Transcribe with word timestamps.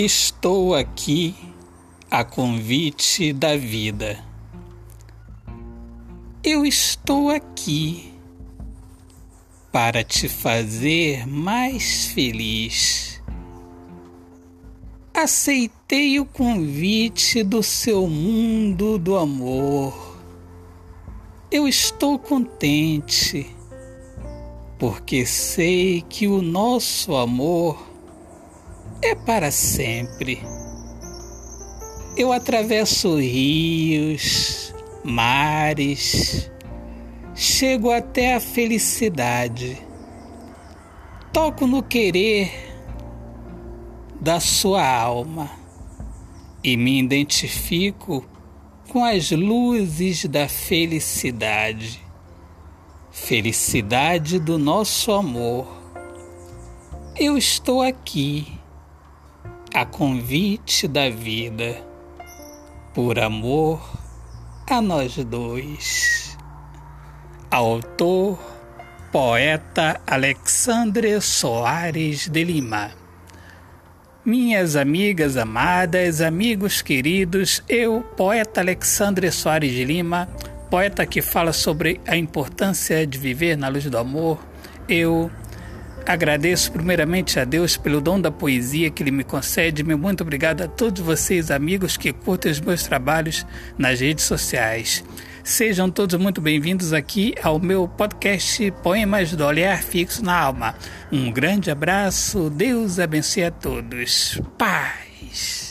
Estou 0.00 0.76
aqui 0.76 1.34
a 2.08 2.22
convite 2.22 3.32
da 3.32 3.56
vida. 3.56 4.24
Eu 6.40 6.64
estou 6.64 7.30
aqui 7.30 8.12
para 9.72 10.04
te 10.04 10.28
fazer 10.28 11.26
mais 11.26 12.06
feliz. 12.14 13.20
Aceitei 15.12 16.20
o 16.20 16.24
convite 16.24 17.42
do 17.42 17.60
seu 17.60 18.06
mundo 18.06 19.00
do 19.00 19.16
amor. 19.16 20.16
Eu 21.50 21.66
estou 21.66 22.20
contente 22.20 23.50
porque 24.78 25.26
sei 25.26 26.02
que 26.02 26.28
o 26.28 26.40
nosso 26.40 27.16
amor 27.16 27.87
é 29.02 29.14
para 29.14 29.50
sempre. 29.50 30.42
Eu 32.16 32.32
atravesso 32.32 33.16
rios, 33.16 34.74
mares, 35.04 36.50
chego 37.34 37.92
até 37.92 38.34
a 38.34 38.40
felicidade, 38.40 39.78
toco 41.32 41.66
no 41.66 41.82
querer 41.82 42.50
da 44.20 44.40
sua 44.40 44.84
alma 44.84 45.48
e 46.64 46.76
me 46.76 46.98
identifico 46.98 48.26
com 48.88 49.04
as 49.04 49.30
luzes 49.30 50.24
da 50.24 50.48
felicidade, 50.48 52.02
felicidade 53.12 54.40
do 54.40 54.58
nosso 54.58 55.12
amor. 55.12 55.68
Eu 57.14 57.38
estou 57.38 57.80
aqui 57.80 58.57
a 59.78 59.86
convite 59.86 60.88
da 60.88 61.08
vida, 61.08 61.76
por 62.92 63.16
amor 63.16 63.80
a 64.68 64.82
nós 64.82 65.14
dois. 65.24 66.36
Autor, 67.48 68.40
poeta 69.12 70.00
Alexandre 70.04 71.20
Soares 71.20 72.28
de 72.28 72.42
Lima. 72.42 72.90
Minhas 74.24 74.74
amigas 74.74 75.36
amadas, 75.36 76.20
amigos 76.20 76.82
queridos, 76.82 77.62
eu, 77.68 78.00
poeta 78.16 78.60
Alexandre 78.60 79.30
Soares 79.30 79.70
de 79.70 79.84
Lima, 79.84 80.28
poeta 80.68 81.06
que 81.06 81.22
fala 81.22 81.52
sobre 81.52 82.00
a 82.04 82.16
importância 82.16 83.06
de 83.06 83.16
viver 83.16 83.56
na 83.56 83.68
luz 83.68 83.84
do 83.84 83.96
amor, 83.96 84.40
eu 84.88 85.30
Agradeço 86.06 86.72
primeiramente 86.72 87.38
a 87.38 87.44
Deus 87.44 87.76
pelo 87.76 88.00
dom 88.00 88.20
da 88.20 88.30
poesia 88.30 88.90
que 88.90 89.02
Ele 89.02 89.10
me 89.10 89.24
concede. 89.24 89.82
Meu 89.84 89.98
muito 89.98 90.22
obrigado 90.22 90.62
a 90.62 90.68
todos 90.68 91.02
vocês, 91.02 91.50
amigos 91.50 91.96
que 91.96 92.12
curtem 92.12 92.50
os 92.50 92.60
meus 92.60 92.82
trabalhos 92.82 93.46
nas 93.76 94.00
redes 94.00 94.24
sociais. 94.24 95.04
Sejam 95.44 95.90
todos 95.90 96.18
muito 96.20 96.40
bem-vindos 96.40 96.92
aqui 96.92 97.34
ao 97.42 97.58
meu 97.58 97.88
podcast 97.88 98.70
Poemas 98.82 99.32
do 99.32 99.44
Olhar 99.44 99.82
Fixo 99.82 100.22
na 100.22 100.38
Alma. 100.38 100.74
Um 101.10 101.30
grande 101.32 101.70
abraço, 101.70 102.50
Deus 102.50 102.98
abençoe 102.98 103.44
a 103.44 103.50
todos. 103.50 104.40
Paz. 104.58 105.67